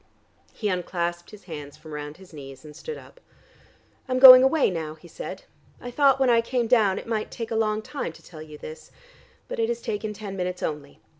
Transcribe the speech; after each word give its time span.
He 0.51 0.67
unclasped 0.67 1.29
his 1.29 1.43
hands 1.43 1.77
from 1.77 1.93
round 1.93 2.17
his 2.17 2.33
knees, 2.33 2.65
and 2.65 2.75
stood 2.75 2.97
up. 2.97 3.19
"I'm 4.09 4.17
going 4.17 4.41
away 4.41 4.71
now," 4.71 4.95
he 4.95 5.07
said. 5.07 5.43
"I 5.79 5.91
thought 5.91 6.19
when 6.19 6.27
I 6.27 6.41
came 6.41 6.65
down 6.65 6.97
it 6.97 7.05
might 7.05 7.29
take 7.29 7.51
a 7.51 7.55
long 7.55 7.83
time 7.83 8.11
to 8.13 8.23
tell 8.23 8.41
you 8.41 8.57
this. 8.57 8.89
But 9.47 9.59
it 9.59 9.69
has 9.69 9.79
taken 9.79 10.11
ten 10.11 10.35
minutes 10.35 10.63
only. 10.63 11.01